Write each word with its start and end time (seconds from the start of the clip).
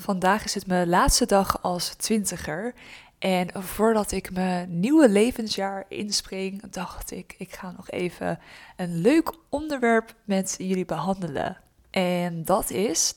Vandaag 0.00 0.44
is 0.44 0.54
het 0.54 0.66
mijn 0.66 0.88
laatste 0.88 1.26
dag 1.26 1.62
als 1.62 1.94
twintiger. 1.94 2.74
En 3.18 3.62
voordat 3.62 4.12
ik 4.12 4.32
mijn 4.32 4.80
nieuwe 4.80 5.08
levensjaar 5.08 5.84
inspring, 5.88 6.70
dacht 6.70 7.10
ik, 7.10 7.34
ik 7.38 7.52
ga 7.52 7.70
nog 7.76 7.90
even 7.90 8.38
een 8.76 8.96
leuk 8.96 9.32
onderwerp 9.48 10.14
met 10.24 10.54
jullie 10.58 10.84
behandelen. 10.84 11.56
En 11.90 12.44
dat 12.44 12.70
is 12.70 13.14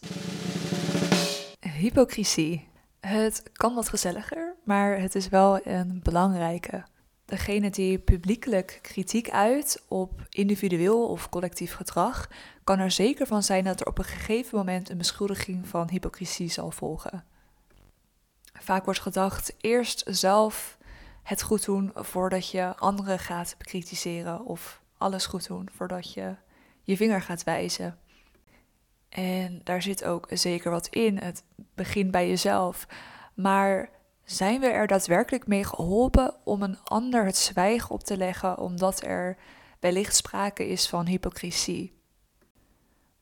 hypocrisie. 1.60 2.68
Het 3.00 3.44
kan 3.54 3.76
wat 3.76 3.90
gezelliger, 3.90 4.56
maar 4.64 5.00
het 5.00 5.16
is 5.16 5.30
wel 5.30 5.68
een 5.68 6.00
belangrijke. 6.04 6.84
Degene 7.32 7.70
die 7.70 8.00
publiekelijk 8.00 8.80
kritiek 8.82 9.30
uit 9.30 9.84
op 9.88 10.22
individueel 10.30 11.08
of 11.08 11.30
collectief 11.30 11.74
gedrag, 11.74 12.30
kan 12.64 12.80
er 12.80 12.92
zeker 12.92 13.28
van 13.28 13.44
zijn 13.44 13.64
dat 13.64 13.80
er 13.80 13.88
op 13.88 13.98
een 13.98 14.04
gegeven 14.04 14.58
moment 14.58 14.90
een 14.90 14.98
beschuldiging 14.98 15.68
van 15.68 15.90
hypocrisie 15.90 16.50
zal 16.50 16.72
volgen. 16.72 17.26
Vaak 18.54 18.86
wordt 18.86 19.00
gedacht 19.00 19.54
eerst 19.62 20.04
zelf 20.06 20.78
het 21.24 21.42
goed 21.42 21.66
doen 21.66 21.92
voordat 21.96 22.52
je 22.52 22.76
anderen 22.76 23.20
gaat 23.20 23.56
bekritiseren 23.58 24.46
of 24.46 24.82
alles 24.98 25.26
goed 25.26 25.48
doen 25.48 25.70
voordat 25.74 26.14
je 26.14 26.36
je 26.84 26.98
vinger 26.98 27.22
gaat 27.22 27.44
wijzen. 27.44 27.98
En 29.10 29.62
daar 29.64 29.82
zit 29.82 30.04
ook 30.04 30.28
zeker 30.30 30.72
wat 30.72 30.88
in. 30.88 31.18
Het 31.18 31.44
begint 31.76 32.12
bij 32.12 32.28
jezelf. 32.28 32.88
Maar 33.34 33.90
zijn 34.24 34.60
we 34.60 34.68
er 34.68 34.88
daadwerkelijk 34.88 35.48
mee 35.48 35.64
geholpen 35.64 36.36
om 36.44 36.62
een 36.62 36.80
ander 36.84 37.26
het 37.26 37.38
zwijgen 37.38 37.90
op 37.90 38.04
te 38.04 38.18
leggen 38.18 38.58
omdat 38.58 39.04
er 39.04 39.38
wellicht 39.80 40.16
sprake 40.16 40.68
is 40.68 40.90
van 40.90 41.06
hypocrisie? 41.06 42.00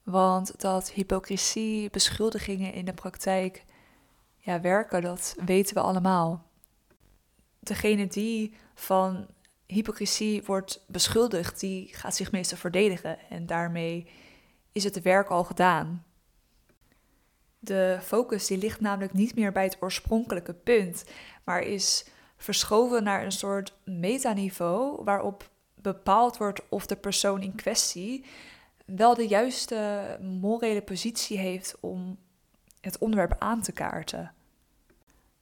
Want 0.04 0.62
dat 0.62 0.91
hypocrisie, 0.91 1.90
beschuldigingen 1.90 2.73
in 2.73 2.85
de 2.85 2.93
praktijk 2.93 3.66
ja, 4.38 4.62
werken, 4.62 5.02
dat 5.02 5.35
weten 5.45 5.76
we 5.76 5.81
allemaal. 5.81 6.48
Degene 7.60 8.07
die 8.07 8.54
van 8.73 9.27
hypocrisie 9.66 10.43
wordt 10.43 10.84
beschuldigd, 10.88 11.60
die 11.60 11.95
gaat 11.95 12.16
zich 12.16 12.32
meestal 12.32 12.57
verdedigen 12.57 13.20
en 13.29 13.45
daarmee 13.45 14.07
is 14.71 14.84
het 14.84 15.01
werk 15.01 15.29
al 15.29 15.43
gedaan. 15.43 16.04
De 17.60 17.98
focus 18.02 18.48
die 18.48 18.57
ligt 18.57 18.79
namelijk 18.79 19.13
niet 19.13 19.35
meer 19.35 19.52
bij 19.52 19.63
het 19.63 19.77
oorspronkelijke 19.79 20.54
punt, 20.54 21.04
maar 21.43 21.62
is 21.62 22.05
verschoven 22.38 23.04
naar 23.04 23.24
een 23.24 23.32
soort 23.32 23.74
metaniveau 23.84 25.04
waarop 25.04 25.49
bepaald 25.76 26.38
wordt 26.38 26.62
of 26.70 26.85
de 26.85 26.96
persoon 26.96 27.41
in 27.41 27.55
kwestie 27.55 28.26
wel 28.96 29.16
de 29.16 29.27
juiste 29.27 30.18
morele 30.21 30.82
positie 30.82 31.38
heeft 31.38 31.76
om 31.79 32.18
het 32.82 32.98
onderwerp 32.98 33.35
aan 33.40 33.62
te 33.62 33.71
kaarten. 33.71 34.34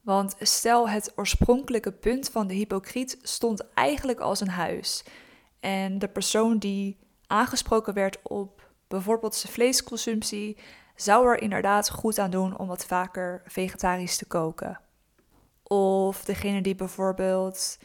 Want 0.01 0.35
stel 0.39 0.89
het 0.89 1.11
oorspronkelijke 1.15 1.91
punt 1.91 2.29
van 2.29 2.47
de 2.47 2.53
hypocriet 2.53 3.17
stond 3.21 3.73
eigenlijk 3.73 4.19
als 4.19 4.39
een 4.39 4.49
huis. 4.49 5.03
En 5.59 5.99
de 5.99 6.07
persoon 6.07 6.57
die 6.57 6.97
aangesproken 7.27 7.93
werd 7.93 8.19
op 8.23 8.71
bijvoorbeeld 8.87 9.35
zijn 9.35 9.53
vleesconsumptie, 9.53 10.57
zou 10.97 11.27
er 11.27 11.41
inderdaad 11.41 11.89
goed 11.89 12.19
aan 12.19 12.31
doen 12.31 12.57
om 12.57 12.67
wat 12.67 12.85
vaker 12.85 13.41
vegetarisch 13.45 14.17
te 14.17 14.25
koken. 14.25 14.79
Of 15.63 16.25
degene 16.25 16.61
die 16.61 16.75
bijvoorbeeld 16.75 17.77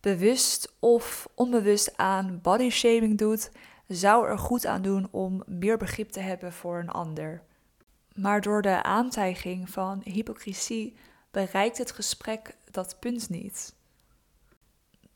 bewust 0.00 0.74
of 0.78 1.28
onbewust 1.34 1.96
aan 1.96 2.38
body 2.42 2.70
shaming 2.70 3.18
doet, 3.18 3.50
zou 3.86 4.28
er 4.28 4.38
goed 4.38 4.66
aan 4.66 4.82
doen 4.82 5.08
om 5.10 5.42
meer 5.46 5.78
begrip 5.78 6.10
te 6.10 6.20
hebben 6.20 6.52
voor 6.52 6.78
een 6.78 6.90
ander. 6.90 7.42
Maar 8.14 8.40
door 8.40 8.62
de 8.62 8.82
aantijging 8.82 9.70
van 9.70 10.00
hypocrisie 10.04 10.96
bereikt 11.30 11.78
het 11.78 11.92
gesprek 11.92 12.56
dat 12.70 12.96
punt 13.00 13.28
niet. 13.28 13.74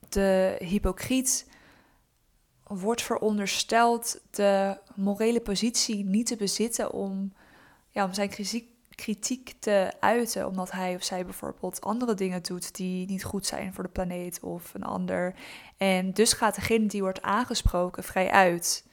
De 0.09 0.57
hypocriet 0.59 1.47
wordt 2.67 3.03
verondersteld 3.03 4.21
de 4.31 4.79
morele 4.95 5.41
positie 5.41 6.05
niet 6.05 6.27
te 6.27 6.37
bezitten 6.37 6.93
om, 6.93 7.33
ja, 7.95 8.05
om 8.05 8.13
zijn 8.13 8.31
kritiek 8.95 9.55
te 9.59 9.93
uiten, 10.01 10.47
omdat 10.47 10.71
hij 10.71 10.95
of 10.95 11.03
zij 11.03 11.25
bijvoorbeeld 11.25 11.81
andere 11.81 12.15
dingen 12.15 12.43
doet 12.43 12.75
die 12.75 13.07
niet 13.07 13.25
goed 13.25 13.47
zijn 13.47 13.75
voor 13.75 13.85
de 13.85 13.91
planeet 13.91 14.41
of 14.41 14.75
een 14.75 14.83
ander. 14.83 15.35
En 15.77 16.13
dus 16.13 16.33
gaat 16.33 16.55
degene 16.55 16.87
die 16.87 17.03
wordt 17.03 17.23
aangesproken 17.23 18.05
vrij 18.05 18.31
uit. 18.31 18.87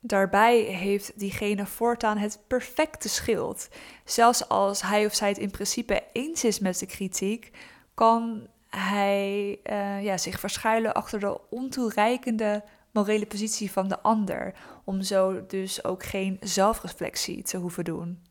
Daarbij 0.00 0.60
heeft 0.60 1.18
diegene 1.18 1.66
voortaan 1.66 2.18
het 2.18 2.40
perfecte 2.46 3.08
schild. 3.08 3.68
Zelfs 4.04 4.48
als 4.48 4.82
hij 4.82 5.06
of 5.06 5.14
zij 5.14 5.28
het 5.28 5.38
in 5.38 5.50
principe 5.50 6.02
eens 6.12 6.44
is 6.44 6.58
met 6.58 6.78
de 6.78 6.86
kritiek, 6.86 7.50
kan 7.94 8.46
hij 8.68 9.58
uh, 9.64 10.04
ja, 10.04 10.18
zich 10.18 10.40
verschuilen 10.40 10.94
achter 10.94 11.20
de 11.20 11.40
ontoereikende 11.50 12.64
morele 12.98 13.26
positie 13.26 13.72
van 13.72 13.88
de 13.88 14.00
ander, 14.00 14.54
om 14.84 15.02
zo 15.02 15.46
dus 15.46 15.84
ook 15.84 16.02
geen 16.02 16.36
zelfreflectie 16.40 17.42
te 17.42 17.56
hoeven 17.56 17.84
doen. 17.84 18.22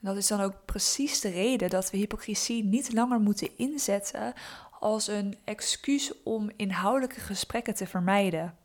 dat 0.00 0.16
is 0.16 0.26
dan 0.26 0.40
ook 0.40 0.64
precies 0.64 1.20
de 1.20 1.28
reden 1.28 1.70
dat 1.70 1.90
we 1.90 1.96
hypocrisie 1.96 2.64
niet 2.64 2.92
langer 2.92 3.20
moeten 3.20 3.56
inzetten 3.56 4.32
als 4.80 5.06
een 5.06 5.36
excuus 5.44 6.22
om 6.22 6.50
inhoudelijke 6.56 7.20
gesprekken 7.20 7.74
te 7.74 7.86
vermijden. 7.86 8.56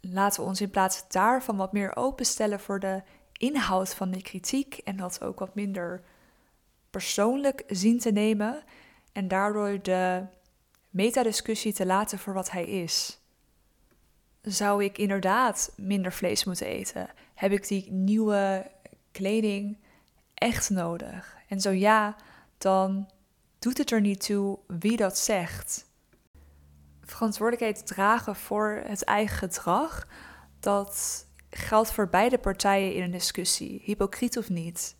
Laten 0.00 0.42
we 0.42 0.48
ons 0.48 0.60
in 0.60 0.70
plaats 0.70 1.04
daarvan 1.08 1.56
wat 1.56 1.72
meer 1.72 1.96
openstellen 1.96 2.60
voor 2.60 2.80
de 2.80 3.02
inhoud 3.32 3.94
van 3.94 4.10
de 4.10 4.22
kritiek 4.22 4.74
en 4.74 4.96
dat 4.96 5.22
ook 5.22 5.38
wat 5.38 5.54
minder 5.54 6.02
persoonlijk 6.90 7.64
zien 7.66 7.98
te 7.98 8.10
nemen 8.10 8.62
en 9.12 9.28
daardoor 9.28 9.82
de 9.82 10.26
metadiscussie 10.90 11.72
te 11.72 11.86
laten 11.86 12.18
voor 12.18 12.34
wat 12.34 12.50
hij 12.50 12.64
is. 12.64 13.21
Zou 14.42 14.84
ik 14.84 14.98
inderdaad 14.98 15.72
minder 15.76 16.12
vlees 16.12 16.44
moeten 16.44 16.66
eten? 16.66 17.08
Heb 17.34 17.52
ik 17.52 17.68
die 17.68 17.92
nieuwe 17.92 18.70
kleding 19.12 19.78
echt 20.34 20.70
nodig? 20.70 21.36
En 21.48 21.60
zo 21.60 21.70
ja, 21.70 22.16
dan 22.58 23.10
doet 23.58 23.78
het 23.78 23.90
er 23.90 24.00
niet 24.00 24.24
toe 24.24 24.58
wie 24.66 24.96
dat 24.96 25.18
zegt. 25.18 25.90
Verantwoordelijkheid 27.04 27.86
dragen 27.86 28.36
voor 28.36 28.82
het 28.86 29.04
eigen 29.04 29.36
gedrag, 29.36 30.06
dat 30.60 31.26
geldt 31.50 31.92
voor 31.92 32.08
beide 32.08 32.38
partijen 32.38 32.94
in 32.94 33.02
een 33.02 33.10
discussie, 33.10 33.80
hypocriet 33.84 34.38
of 34.38 34.48
niet. 34.48 34.96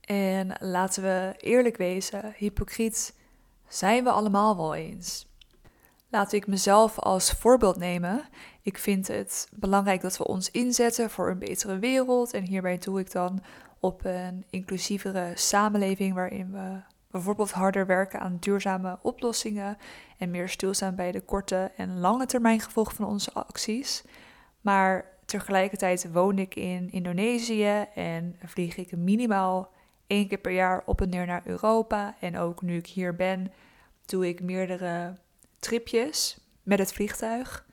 En 0.00 0.56
laten 0.58 1.02
we 1.02 1.34
eerlijk 1.38 1.76
wezen, 1.76 2.34
hypocriet 2.36 3.14
zijn 3.68 4.04
we 4.04 4.10
allemaal 4.10 4.56
wel 4.56 4.74
eens. 4.74 5.26
Laat 6.08 6.32
ik 6.32 6.46
mezelf 6.46 6.98
als 6.98 7.30
voorbeeld 7.30 7.76
nemen. 7.76 8.28
Ik 8.64 8.78
vind 8.78 9.08
het 9.08 9.48
belangrijk 9.52 10.00
dat 10.00 10.16
we 10.16 10.26
ons 10.26 10.50
inzetten 10.50 11.10
voor 11.10 11.30
een 11.30 11.38
betere 11.38 11.78
wereld. 11.78 12.32
En 12.32 12.42
hierbij 12.42 12.78
doe 12.78 13.00
ik 13.00 13.12
dan 13.12 13.42
op 13.80 14.04
een 14.04 14.44
inclusievere 14.50 15.32
samenleving 15.34 16.14
waarin 16.14 16.52
we 16.52 16.80
bijvoorbeeld 17.10 17.50
harder 17.50 17.86
werken 17.86 18.20
aan 18.20 18.36
duurzame 18.40 18.98
oplossingen 19.02 19.76
en 20.18 20.30
meer 20.30 20.48
stilstaan 20.48 20.94
bij 20.94 21.12
de 21.12 21.20
korte 21.20 21.72
en 21.76 21.98
lange 21.98 22.26
termijn 22.26 22.60
gevolgen 22.60 22.94
van 22.94 23.06
onze 23.06 23.32
acties. 23.32 24.04
Maar 24.60 25.04
tegelijkertijd 25.24 26.12
woon 26.12 26.38
ik 26.38 26.54
in 26.54 26.90
Indonesië 26.90 27.86
en 27.94 28.36
vlieg 28.44 28.76
ik 28.76 28.96
minimaal 28.96 29.72
één 30.06 30.28
keer 30.28 30.38
per 30.38 30.52
jaar 30.52 30.82
op 30.86 31.00
en 31.00 31.08
neer 31.08 31.26
naar 31.26 31.42
Europa. 31.44 32.14
En 32.20 32.38
ook 32.38 32.62
nu 32.62 32.76
ik 32.76 32.86
hier 32.86 33.16
ben, 33.16 33.52
doe 34.06 34.28
ik 34.28 34.40
meerdere 34.40 35.16
tripjes 35.58 36.38
met 36.62 36.78
het 36.78 36.92
vliegtuig. 36.92 37.66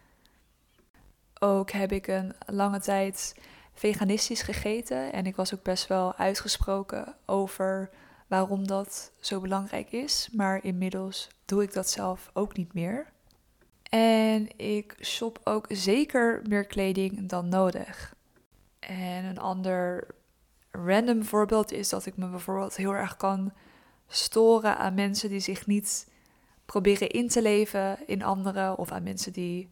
Ook 1.44 1.72
heb 1.72 1.91
ik 1.91 2.07
een 2.07 2.34
lange 2.46 2.79
tijd 2.79 3.35
veganistisch 3.74 4.41
gegeten 4.41 5.13
en 5.13 5.25
ik 5.25 5.35
was 5.35 5.53
ook 5.53 5.63
best 5.63 5.88
wel 5.88 6.16
uitgesproken 6.16 7.16
over 7.25 7.90
waarom 8.28 8.67
dat 8.67 9.11
zo 9.20 9.40
belangrijk 9.40 9.91
is. 9.91 10.29
Maar 10.32 10.64
inmiddels 10.64 11.28
doe 11.46 11.64
ik 11.64 11.73
dat 11.73 11.90
zelf 11.90 12.29
ook 12.34 12.58
niet 12.58 12.73
meer. 12.73 13.11
En 13.90 14.58
ik 14.58 14.96
shop 14.99 15.40
ook 15.43 15.66
zeker 15.70 16.41
meer 16.47 16.66
kleding 16.66 17.29
dan 17.29 17.49
nodig. 17.49 18.16
En 18.79 19.26
een 19.26 19.40
ander 19.40 20.08
random 20.72 21.23
voorbeeld 21.23 21.72
is 21.72 21.90
dat 21.90 22.05
ik 22.05 22.17
me 22.17 22.28
bijvoorbeeld 22.28 22.76
heel 22.76 22.96
erg 22.96 23.17
kan 23.17 23.53
storen 24.08 24.78
aan 24.78 24.94
mensen 24.94 25.29
die 25.29 25.40
zich 25.40 25.67
niet 25.67 26.08
proberen 26.66 27.09
in 27.09 27.28
te 27.28 27.41
leven 27.41 28.08
in 28.08 28.23
anderen 28.23 28.78
of 28.78 28.91
aan 28.91 29.03
mensen 29.03 29.34
die 29.34 29.67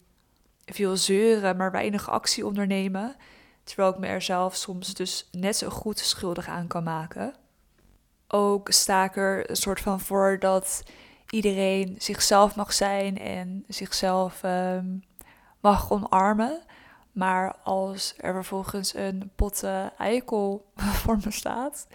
veel 0.74 0.98
zeuren, 0.98 1.58
maar 1.58 1.72
weinig 1.72 2.10
actie 2.10 2.46
ondernemen. 2.46 3.16
Terwijl 3.64 3.90
ik 3.90 4.00
me 4.00 4.08
er 4.08 4.22
zelf 4.22 4.56
soms 4.56 4.94
dus 4.94 5.30
net 5.32 5.56
zo 5.56 5.70
goed 5.70 6.00
schuldig 6.00 6.48
aan 6.48 6.68
kan 6.68 6.84
maken. 6.84 7.34
Ook 8.28 8.72
sta 8.72 9.04
ik 9.04 9.16
er 9.16 9.50
een 9.50 9.56
soort 9.56 9.80
van 9.80 10.00
voor 10.00 10.40
dat 10.40 10.84
iedereen 11.30 11.96
zichzelf 11.98 12.56
mag 12.56 12.74
zijn 12.74 13.18
en 13.18 13.64
zichzelf 13.68 14.44
um, 14.44 15.04
mag 15.60 15.92
omarmen. 15.92 16.62
Maar 17.12 17.56
als 17.64 18.14
er 18.18 18.34
vervolgens 18.34 18.94
een 18.94 19.32
pot 19.36 19.64
eikel 19.98 20.72
voor 21.02 21.18
me 21.24 21.32
staat, 21.32 21.88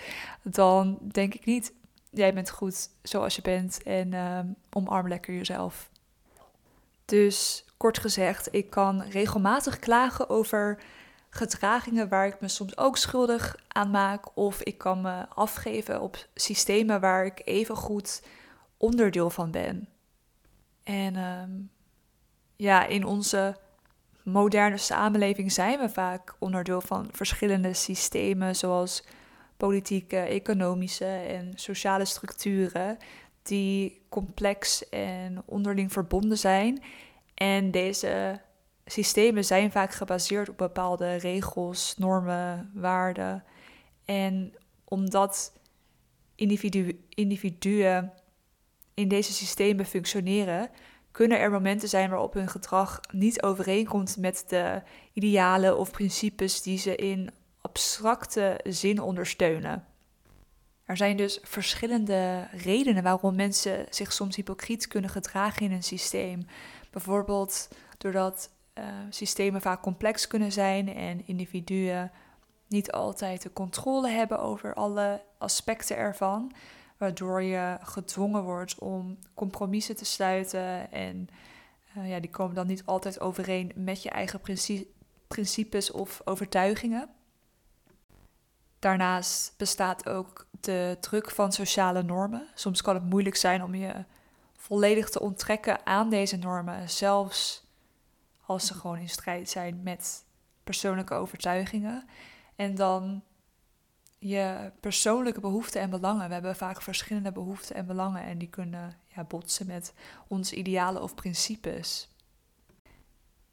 dan 0.42 0.98
denk 1.02 1.34
ik 1.34 1.44
niet, 1.44 1.72
jij 2.10 2.34
bent 2.34 2.50
goed 2.50 2.88
zoals 3.02 3.36
je 3.36 3.42
bent 3.42 3.82
en 3.82 4.14
ehm, 4.14 4.46
omarm 4.70 5.08
lekker 5.08 5.34
jezelf. 5.34 5.90
Dus 7.04 7.64
kort 7.84 7.98
gezegd, 7.98 8.48
ik 8.50 8.70
kan 8.70 9.02
regelmatig 9.02 9.78
klagen 9.78 10.28
over 10.28 10.78
gedragingen 11.30 12.08
waar 12.08 12.26
ik 12.26 12.40
me 12.40 12.48
soms 12.48 12.76
ook 12.76 12.96
schuldig 12.96 13.56
aan 13.68 13.90
maak. 13.90 14.36
Of 14.36 14.62
ik 14.62 14.78
kan 14.78 15.00
me 15.00 15.28
afgeven 15.28 16.00
op 16.00 16.26
systemen 16.34 17.00
waar 17.00 17.24
ik 17.24 17.42
even 17.44 17.76
goed 17.76 18.22
onderdeel 18.76 19.30
van 19.30 19.50
ben. 19.50 19.88
En 20.82 21.16
ehm, 21.16 21.50
ja, 22.56 22.86
in 22.86 23.04
onze 23.04 23.56
moderne 24.22 24.76
samenleving 24.78 25.52
zijn 25.52 25.78
we 25.78 25.88
vaak 25.88 26.34
onderdeel 26.38 26.80
van 26.80 27.08
verschillende 27.12 27.74
systemen, 27.74 28.56
zoals 28.56 29.04
politieke, 29.56 30.18
economische 30.18 31.06
en 31.06 31.52
sociale 31.54 32.04
structuren, 32.04 32.98
die 33.42 34.00
complex 34.08 34.88
en 34.88 35.42
onderling 35.46 35.92
verbonden 35.92 36.38
zijn. 36.38 36.82
En 37.34 37.70
deze 37.70 38.40
systemen 38.86 39.44
zijn 39.44 39.72
vaak 39.72 39.92
gebaseerd 39.92 40.48
op 40.48 40.58
bepaalde 40.58 41.14
regels, 41.14 41.94
normen, 41.98 42.70
waarden. 42.74 43.44
En 44.04 44.54
omdat 44.84 45.52
individu 46.34 47.04
individuen 47.08 48.12
in 48.94 49.08
deze 49.08 49.32
systemen 49.32 49.86
functioneren, 49.86 50.70
kunnen 51.10 51.38
er 51.38 51.50
momenten 51.50 51.88
zijn 51.88 52.10
waarop 52.10 52.34
hun 52.34 52.48
gedrag 52.48 53.00
niet 53.12 53.42
overeenkomt 53.42 54.16
met 54.16 54.44
de 54.48 54.82
idealen 55.12 55.78
of 55.78 55.90
principes 55.90 56.62
die 56.62 56.78
ze 56.78 56.96
in 56.96 57.30
abstracte 57.60 58.60
zin 58.64 59.00
ondersteunen. 59.00 59.84
Er 60.84 60.96
zijn 60.96 61.16
dus 61.16 61.38
verschillende 61.42 62.48
redenen 62.52 63.02
waarom 63.02 63.34
mensen 63.34 63.86
zich 63.90 64.12
soms 64.12 64.36
hypocriet 64.36 64.86
kunnen 64.86 65.10
gedragen 65.10 65.66
in 65.66 65.72
een 65.72 65.82
systeem. 65.82 66.46
Bijvoorbeeld 66.94 67.68
doordat 67.98 68.50
uh, 68.78 68.84
systemen 69.10 69.60
vaak 69.60 69.82
complex 69.82 70.26
kunnen 70.26 70.52
zijn 70.52 70.94
en 70.94 71.26
individuen 71.26 72.10
niet 72.68 72.92
altijd 72.92 73.42
de 73.42 73.52
controle 73.52 74.08
hebben 74.08 74.38
over 74.38 74.74
alle 74.74 75.22
aspecten 75.38 75.96
ervan, 75.96 76.52
waardoor 76.96 77.42
je 77.42 77.78
gedwongen 77.82 78.42
wordt 78.42 78.78
om 78.78 79.18
compromissen 79.34 79.96
te 79.96 80.04
sluiten 80.04 80.92
en 80.92 81.28
uh, 81.96 82.08
ja, 82.10 82.20
die 82.20 82.30
komen 82.30 82.54
dan 82.54 82.66
niet 82.66 82.86
altijd 82.86 83.20
overeen 83.20 83.72
met 83.74 84.02
je 84.02 84.10
eigen 84.10 84.40
principes 85.28 85.90
of 85.90 86.20
overtuigingen. 86.24 87.08
Daarnaast 88.78 89.54
bestaat 89.56 90.08
ook 90.08 90.46
de 90.60 90.96
druk 91.00 91.30
van 91.30 91.52
sociale 91.52 92.02
normen. 92.02 92.46
Soms 92.54 92.82
kan 92.82 92.94
het 92.94 93.04
moeilijk 93.04 93.36
zijn 93.36 93.62
om 93.62 93.74
je 93.74 94.04
volledig 94.64 95.10
te 95.10 95.20
onttrekken 95.20 95.86
aan 95.86 96.10
deze 96.10 96.36
normen, 96.36 96.90
zelfs 96.90 97.64
als 98.46 98.66
ze 98.66 98.74
gewoon 98.74 98.98
in 98.98 99.08
strijd 99.08 99.50
zijn 99.50 99.82
met 99.82 100.24
persoonlijke 100.64 101.14
overtuigingen. 101.14 102.08
En 102.56 102.74
dan 102.74 103.22
je 104.18 104.72
persoonlijke 104.80 105.40
behoeften 105.40 105.80
en 105.80 105.90
belangen. 105.90 106.26
We 106.26 106.32
hebben 106.32 106.56
vaak 106.56 106.82
verschillende 106.82 107.32
behoeften 107.32 107.76
en 107.76 107.86
belangen 107.86 108.22
en 108.22 108.38
die 108.38 108.48
kunnen 108.48 108.96
ja, 109.14 109.24
botsen 109.24 109.66
met 109.66 109.94
onze 110.28 110.56
idealen 110.56 111.02
of 111.02 111.14
principes. 111.14 112.08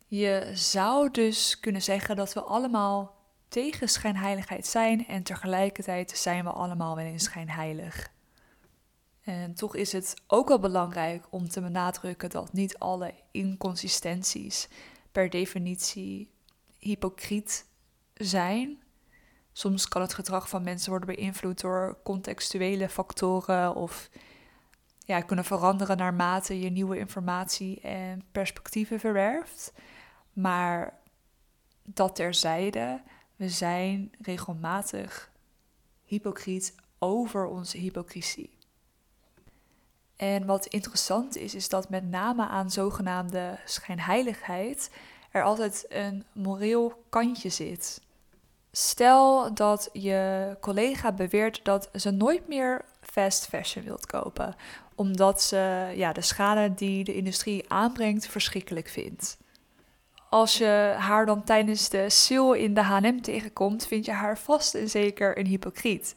Je 0.07 0.51
zou 0.53 1.11
dus 1.11 1.59
kunnen 1.59 1.81
zeggen 1.81 2.15
dat 2.15 2.33
we 2.33 2.41
allemaal 2.41 3.15
tegen 3.47 3.89
schijnheiligheid 3.89 4.65
zijn 4.67 5.07
en 5.07 5.23
tegelijkertijd 5.23 6.11
zijn 6.17 6.43
we 6.43 6.49
allemaal 6.49 6.95
wel 6.95 7.05
eens 7.05 7.23
schijnheilig. 7.23 8.11
En 9.21 9.53
toch 9.53 9.75
is 9.75 9.91
het 9.91 10.21
ook 10.27 10.47
wel 10.47 10.59
belangrijk 10.59 11.25
om 11.29 11.49
te 11.49 11.61
benadrukken 11.61 12.29
dat 12.29 12.53
niet 12.53 12.79
alle 12.79 13.13
inconsistenties 13.31 14.67
per 15.11 15.29
definitie 15.29 16.29
hypocriet 16.77 17.65
zijn. 18.13 18.83
Soms 19.51 19.87
kan 19.87 20.01
het 20.01 20.13
gedrag 20.13 20.49
van 20.49 20.63
mensen 20.63 20.89
worden 20.89 21.15
beïnvloed 21.15 21.61
door 21.61 21.97
contextuele 22.03 22.89
factoren 22.89 23.75
of 23.75 24.09
ja, 25.05 25.21
kunnen 25.21 25.45
veranderen 25.45 25.97
naarmate 25.97 26.59
je 26.59 26.69
nieuwe 26.69 26.97
informatie 26.97 27.81
en 27.81 28.23
perspectieven 28.31 28.99
verwerft. 28.99 29.73
Maar 30.33 30.99
dat 31.83 32.15
terzijde, 32.15 33.01
we 33.35 33.49
zijn 33.49 34.11
regelmatig 34.21 35.31
hypocriet 36.03 36.75
over 36.99 37.45
onze 37.45 37.77
hypocrisie. 37.77 38.59
En 40.21 40.45
wat 40.45 40.65
interessant 40.65 41.37
is, 41.37 41.55
is 41.55 41.69
dat 41.69 41.89
met 41.89 42.09
name 42.09 42.47
aan 42.47 42.71
zogenaamde 42.71 43.59
schijnheiligheid 43.65 44.91
er 45.31 45.43
altijd 45.43 45.85
een 45.89 46.23
moreel 46.31 47.03
kantje 47.09 47.49
zit. 47.49 48.01
Stel 48.71 49.53
dat 49.53 49.89
je 49.93 50.57
collega 50.59 51.11
beweert 51.11 51.59
dat 51.63 51.89
ze 51.93 52.11
nooit 52.11 52.47
meer 52.47 52.85
fast 53.01 53.47
fashion 53.47 53.83
wilt 53.83 54.05
kopen, 54.05 54.55
omdat 54.95 55.41
ze 55.41 55.91
ja, 55.95 56.13
de 56.13 56.21
schade 56.21 56.73
die 56.73 57.03
de 57.03 57.15
industrie 57.15 57.69
aanbrengt 57.69 58.27
verschrikkelijk 58.27 58.87
vindt. 58.87 59.37
Als 60.29 60.57
je 60.57 60.95
haar 60.97 61.25
dan 61.25 61.43
tijdens 61.43 61.89
de 61.89 62.09
sale 62.09 62.59
in 62.59 62.73
de 62.73 62.81
H&M 62.81 63.21
tegenkomt, 63.21 63.87
vind 63.87 64.05
je 64.05 64.11
haar 64.11 64.37
vast 64.37 64.73
en 64.75 64.89
zeker 64.89 65.37
een 65.37 65.47
hypocriet. 65.47 66.15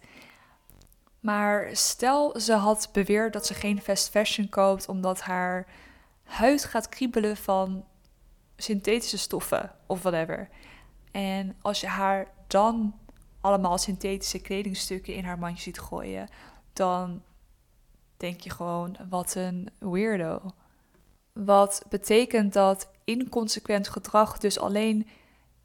Maar 1.24 1.68
stel 1.72 2.40
ze 2.40 2.52
had 2.52 2.88
beweerd 2.92 3.32
dat 3.32 3.46
ze 3.46 3.54
geen 3.54 3.82
fast 3.82 4.08
fashion 4.08 4.48
koopt 4.48 4.88
omdat 4.88 5.20
haar 5.20 5.66
huid 6.22 6.64
gaat 6.64 6.88
kriebelen 6.88 7.36
van 7.36 7.84
synthetische 8.56 9.18
stoffen 9.18 9.72
of 9.86 10.02
whatever. 10.02 10.48
En 11.10 11.56
als 11.60 11.80
je 11.80 11.86
haar 11.86 12.26
dan 12.46 12.94
allemaal 13.40 13.78
synthetische 13.78 14.38
kledingstukken 14.40 15.14
in 15.14 15.24
haar 15.24 15.38
mandje 15.38 15.62
ziet 15.62 15.78
gooien, 15.78 16.28
dan 16.72 17.22
denk 18.16 18.40
je 18.40 18.50
gewoon: 18.50 18.96
wat 19.08 19.34
een 19.34 19.70
weirdo. 19.78 20.52
Wat 21.32 21.82
betekent 21.88 22.52
dat 22.52 22.90
inconsequent 23.04 23.88
gedrag 23.88 24.38
dus 24.38 24.58
alleen 24.58 25.08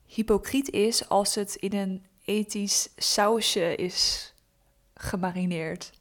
hypocriet 0.06 0.70
is 0.70 1.10
als 1.10 1.36
het 1.36 1.56
in 1.56 1.74
een 1.74 2.06
ethisch 2.26 2.90
sausje 2.96 3.76
is 3.76 4.34
gemarineerd. 5.00 5.92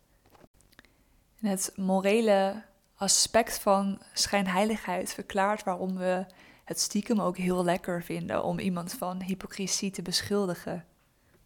En 1.41 1.49
het 1.49 1.73
morele 1.77 2.63
aspect 2.95 3.59
van 3.59 4.03
schijnheiligheid 4.13 5.13
verklaart 5.15 5.65
waarom 5.65 5.97
we 5.97 6.27
het 6.65 6.81
stiekem 6.81 7.21
ook 7.21 7.37
heel 7.37 7.65
lekker 7.65 8.03
vinden 8.03 8.45
om 8.45 8.59
iemand 8.59 8.93
van 8.93 9.23
hypocrisie 9.23 9.91
te 9.91 10.03
beschuldigen. 10.03 10.85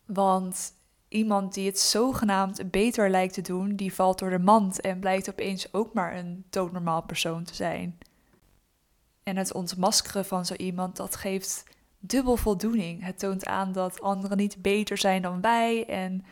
Want 0.05 0.73
iemand 1.09 1.55
die 1.55 1.67
het 1.67 1.79
zogenaamd 1.79 2.71
beter 2.71 3.11
lijkt 3.11 3.35
te 3.35 3.41
doen, 3.41 3.77
die 3.77 3.95
valt 3.95 4.19
door 4.19 4.31
de 4.31 4.39
mand 4.39 4.81
en 4.81 5.01
blijkt 5.01 5.31
opeens 5.31 5.73
ook 5.73 5.93
maar 5.93 6.17
een 6.17 6.45
doodnormaal 6.51 7.03
persoon 7.03 7.45
te 7.45 7.55
zijn. 7.55 7.99
En 9.23 9.37
het 9.37 9.53
ontmaskeren 9.53 10.25
van 10.25 10.47
zo 10.47 10.55
iemand, 10.55 10.97
dat 10.97 11.17
geeft 11.17 11.65
dubbel 11.99 12.37
voldoening. 12.37 13.05
Het 13.05 13.19
toont 13.19 13.47
aan 13.47 13.73
dat 13.73 14.01
anderen 14.01 14.37
niet 14.37 14.63
beter 14.63 14.99
zijn 14.99 15.23
dan 15.23 15.41
wij 15.41 15.87
en 15.87 16.25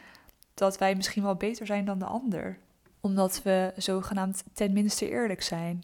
dat 0.60 0.78
wij 0.78 0.94
misschien 0.94 1.22
wel 1.22 1.34
beter 1.34 1.66
zijn 1.66 1.84
dan 1.84 1.98
de 1.98 2.04
ander. 2.04 2.58
Omdat 3.00 3.42
we 3.42 3.72
zogenaamd 3.76 4.44
tenminste 4.52 5.08
eerlijk 5.08 5.42
zijn. 5.42 5.82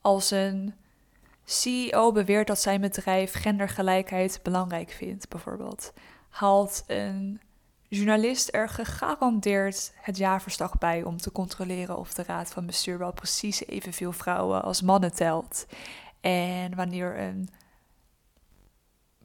Als 0.00 0.30
een 0.30 0.74
CEO 1.44 2.12
beweert 2.12 2.46
dat 2.46 2.60
zijn 2.60 2.80
bedrijf 2.80 3.32
gendergelijkheid 3.32 4.40
belangrijk 4.42 4.90
vindt, 4.90 5.28
bijvoorbeeld, 5.28 5.92
haalt 6.28 6.84
een 6.86 7.40
journalist 7.88 8.54
er 8.54 8.68
gegarandeerd 8.68 9.92
het 10.00 10.16
jaarverslag 10.16 10.78
bij 10.78 11.02
om 11.02 11.16
te 11.16 11.32
controleren 11.32 11.98
of 11.98 12.14
de 12.14 12.22
raad 12.22 12.52
van 12.52 12.66
bestuur 12.66 12.98
wel 12.98 13.12
precies 13.12 13.66
evenveel 13.66 14.12
vrouwen 14.12 14.62
als 14.62 14.82
mannen 14.82 15.14
telt. 15.14 15.66
En 16.20 16.76
wanneer 16.76 17.18
een 17.18 17.48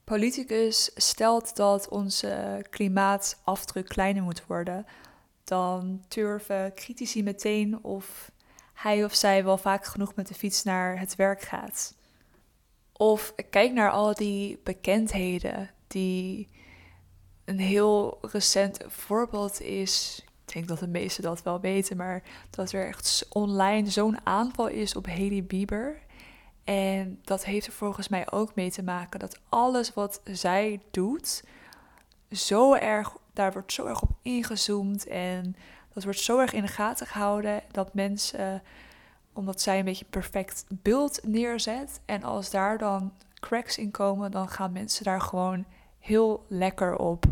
politicus 0.08 0.92
stelt 0.96 1.56
dat 1.56 1.90
onze 1.90 2.66
klimaatafdruk 2.70 3.88
kleiner 3.88 4.24
moet 4.24 4.46
worden, 4.46 4.86
dan 5.44 6.04
durven 6.08 6.74
critici 6.74 7.24
meteen 7.24 7.84
of 7.84 8.32
hij 8.74 9.04
of 9.04 9.16
zij 9.16 9.44
wel 9.44 9.58
vaak 9.58 9.86
genoeg 9.86 10.16
met 10.16 10.28
de 10.28 10.34
fiets 10.34 10.64
naar 10.64 11.00
het 11.00 11.16
werk 11.16 11.42
gaat. 11.42 11.96
Of 12.94 13.34
kijk 13.50 13.74
naar 13.74 13.92
al 13.92 14.14
die 14.14 14.60
bekendheden 14.64 15.70
die 15.88 16.50
een 17.46 17.60
heel 17.60 18.18
recent 18.22 18.80
voorbeeld 18.88 19.62
is. 19.62 20.26
Ik 20.46 20.54
denk 20.54 20.68
dat 20.68 20.80
de 20.80 20.88
meesten 20.88 21.24
dat 21.24 21.44
wel 21.44 21.60
weten, 21.60 21.98
maar 21.98 22.24
dat 22.50 22.72
er 22.72 22.88
echt 22.88 23.28
online 23.30 23.90
zo'n 23.90 24.26
aanval 24.26 24.68
is 24.68 24.96
op 24.96 25.08
Haley 25.08 25.44
Bieber. 25.44 26.00
En 26.68 27.20
dat 27.24 27.46
heeft 27.46 27.68
er 27.68 27.74
volgens 27.74 28.08
mij 28.08 28.32
ook 28.32 28.56
mee 28.56 28.72
te 28.72 28.84
maken 28.84 29.20
dat 29.20 29.40
alles 29.50 29.94
wat 29.94 30.22
zij 30.24 30.82
doet, 30.92 31.44
zo 32.32 32.74
erg, 32.74 33.16
daar 33.34 33.54
wordt 33.54 33.74
zo 33.74 33.86
erg 33.86 34.02
op 34.02 34.10
ingezoomd 34.22 35.08
en 35.08 35.56
dat 35.94 36.04
wordt 36.04 36.20
zo 36.20 36.40
erg 36.40 36.54
in 36.54 36.62
de 36.62 36.68
gaten 36.68 37.08
gehouden 37.08 37.64
dat 37.72 37.94
mensen, 37.94 38.62
omdat 39.34 39.62
zij 39.62 39.80
een 39.80 39.86
beetje 39.86 40.06
perfect 40.06 40.66
beeld 40.70 41.20
neerzet 41.24 42.00
en 42.06 42.24
als 42.24 42.50
daar 42.50 42.78
dan 42.78 43.14
cracks 43.34 43.78
in 43.78 43.92
komen, 43.92 44.32
dan 44.32 44.50
gaan 44.50 44.72
mensen 44.72 45.04
daar 45.04 45.22
gewoon 45.22 45.66
heel 46.00 46.46
lekker 46.48 46.98
op. 46.98 47.26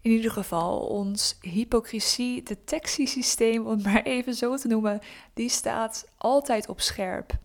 In 0.00 0.10
ieder 0.10 0.30
geval, 0.30 0.78
ons 0.78 1.38
hypocrisie-detectiesysteem, 1.40 3.66
om 3.66 3.72
het 3.72 3.84
maar 3.84 4.02
even 4.02 4.34
zo 4.34 4.56
te 4.56 4.68
noemen, 4.68 5.00
die 5.34 5.48
staat 5.48 6.08
altijd 6.16 6.68
op 6.68 6.80
scherp. 6.80 7.40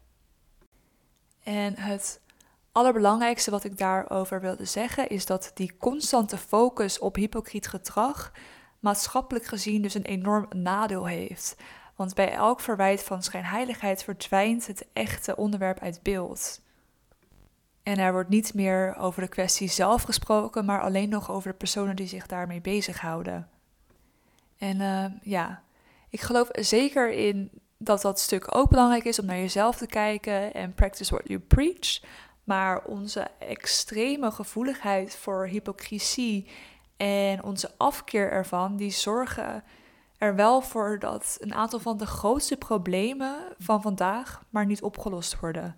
En 1.48 1.78
het 1.78 2.20
allerbelangrijkste 2.72 3.52
wat 3.52 3.64
ik 3.64 3.78
daarover 3.78 4.42
wilde 4.42 4.66
zeggen 4.66 5.10
is 5.10 5.26
dat 5.26 5.52
die 5.54 5.78
constante 5.78 6.38
focus 6.38 7.00
op 7.00 7.16
hypocriet 7.16 7.68
gedrag 7.68 8.32
maatschappelijk 8.80 9.46
gezien 9.46 9.82
dus 9.82 9.94
een 9.94 10.06
enorm 10.06 10.46
nadeel 10.50 11.06
heeft. 11.06 11.56
Want 11.96 12.14
bij 12.14 12.32
elk 12.32 12.60
verwijt 12.60 13.04
van 13.04 13.24
schijnheiligheid 13.24 14.04
verdwijnt 14.04 14.68
het 14.68 14.88
echte 14.94 15.36
onderwerp 15.36 15.80
uit 15.80 16.04
beeld. 16.04 16.62
En 17.84 17.98
er 17.98 18.12
wordt 18.12 18.30
niet 18.30 18.54
meer 18.54 18.96
over 18.98 19.22
de 19.22 19.28
kwestie 19.28 19.70
zelf 19.70 20.04
gesproken, 20.04 20.66
maar 20.66 20.82
alleen 20.82 21.10
nog 21.10 21.32
over 21.32 21.52
de 21.52 21.58
personen 21.58 21.96
die 21.96 22.08
zich 22.08 22.26
daarmee 22.26 22.62
bezighouden. 22.62 23.50
En 24.58 24.80
uh, 24.80 25.06
ja, 25.22 25.64
ik 26.10 26.22
geloof 26.22 26.48
zeker 26.52 27.12
in 27.12 27.52
dat 27.78 28.02
dat 28.02 28.20
stuk 28.20 28.56
ook 28.56 28.70
belangrijk 28.70 29.04
is 29.04 29.20
om 29.20 29.26
naar 29.26 29.38
jezelf 29.38 29.78
te 29.78 29.86
kijken 29.86 30.54
en 30.54 30.74
practice 30.74 31.14
what 31.14 31.28
you 31.28 31.40
preach. 31.40 32.02
Maar 32.44 32.84
onze 32.84 33.28
extreme 33.40 34.32
gevoeligheid 34.32 35.16
voor 35.16 35.48
hypocrisie 35.48 36.48
en 36.98 37.44
onze 37.44 37.72
afkeer 37.78 38.32
ervan, 38.32 38.76
die 38.76 38.92
zorgen 38.92 39.64
er 40.18 40.36
wel 40.36 40.62
voor 40.62 41.00
dat 41.00 41.38
een 41.40 41.54
aantal 41.54 41.80
van 41.80 41.98
de 41.98 42.06
grootste 42.06 42.58
problemen 42.58 43.36
van 43.58 43.82
vandaag 43.82 44.44
maar 44.50 44.66
niet 44.66 44.82
opgelost 44.82 45.40
worden. 45.40 45.78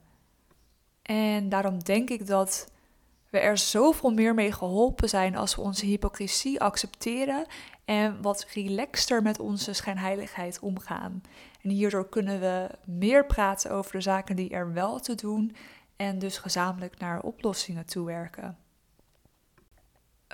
En 1.01 1.50
daarom 1.50 1.84
denk 1.84 2.10
ik 2.10 2.27
dat 2.27 2.68
we 3.29 3.39
er 3.39 3.58
zoveel 3.58 4.12
meer 4.12 4.34
mee 4.34 4.51
geholpen 4.51 5.10
zijn 5.10 5.36
als 5.36 5.56
we 5.56 5.62
onze 5.62 5.86
hypocrisie 5.86 6.62
accepteren 6.62 7.46
en 7.89 8.22
wat 8.22 8.46
relaxter 8.53 9.22
met 9.22 9.39
onze 9.39 9.74
schijnheiligheid 9.74 10.60
omgaan. 10.60 11.22
En 11.62 11.69
hierdoor 11.69 12.10
kunnen 12.10 12.39
we 12.39 12.69
meer 12.86 13.25
praten 13.25 13.72
over 13.72 13.91
de 13.91 14.01
zaken 14.01 14.36
die 14.36 14.50
er 14.50 14.74
wel 14.74 15.00
te 15.00 15.15
doen 15.15 15.55
en 15.96 16.19
dus 16.19 16.38
gezamenlijk 16.38 17.00
naar 17.00 17.22
oplossingen 17.22 17.86
toewerken. 17.86 18.58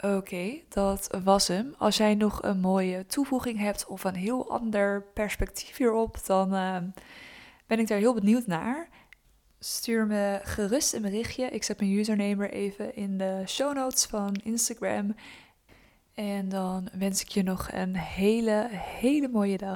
Oké, 0.01 0.59
dat 0.69 1.19
was 1.23 1.47
hem. 1.47 1.73
Als 1.77 1.97
jij 1.97 2.15
nog 2.15 2.43
een 2.43 2.59
mooie 2.59 3.05
toevoeging 3.05 3.59
hebt 3.59 3.85
of 3.85 4.03
een 4.03 4.15
heel 4.15 4.49
ander 4.49 5.03
perspectief 5.13 5.77
hierop, 5.77 6.25
dan 6.25 6.53
uh, 6.53 6.77
ben 7.67 7.79
ik 7.79 7.87
daar 7.87 7.97
heel 7.97 8.13
benieuwd 8.13 8.47
naar. 8.47 8.89
Stuur 9.59 10.05
me 10.05 10.39
gerust 10.43 10.93
een 10.93 11.01
berichtje. 11.01 11.45
Ik 11.45 11.63
zet 11.63 11.79
mijn 11.79 11.91
username 11.91 12.47
er 12.47 12.53
even 12.53 12.95
in 12.95 13.17
de 13.17 13.43
show 13.45 13.75
notes 13.75 14.05
van 14.05 14.35
Instagram. 14.43 15.15
En 16.15 16.49
dan 16.49 16.87
wens 16.97 17.21
ik 17.21 17.27
je 17.27 17.43
nog 17.43 17.71
een 17.71 17.95
hele, 17.95 18.67
hele 18.71 19.27
mooie 19.27 19.57
dag. 19.57 19.73